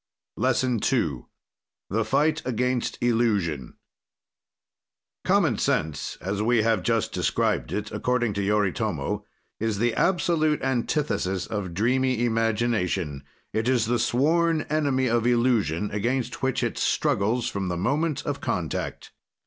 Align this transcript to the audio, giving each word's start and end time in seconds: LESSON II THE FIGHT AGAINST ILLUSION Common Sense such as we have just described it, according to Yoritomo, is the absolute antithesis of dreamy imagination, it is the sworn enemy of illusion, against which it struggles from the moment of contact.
LESSON 0.35 0.79
II 0.91 1.25
THE 1.91 2.03
FIGHT 2.03 2.41
AGAINST 2.43 2.97
ILLUSION 3.01 3.75
Common 5.23 5.59
Sense 5.59 6.17
such 6.19 6.27
as 6.27 6.41
we 6.41 6.63
have 6.63 6.81
just 6.81 7.11
described 7.13 7.71
it, 7.71 7.91
according 7.91 8.33
to 8.33 8.41
Yoritomo, 8.41 9.23
is 9.59 9.77
the 9.77 9.93
absolute 9.93 10.59
antithesis 10.63 11.45
of 11.45 11.75
dreamy 11.75 12.25
imagination, 12.25 13.23
it 13.53 13.69
is 13.69 13.85
the 13.85 13.99
sworn 13.99 14.61
enemy 14.71 15.05
of 15.05 15.27
illusion, 15.27 15.91
against 15.91 16.41
which 16.41 16.63
it 16.63 16.79
struggles 16.79 17.47
from 17.47 17.67
the 17.67 17.77
moment 17.77 18.25
of 18.25 18.41
contact. 18.41 19.11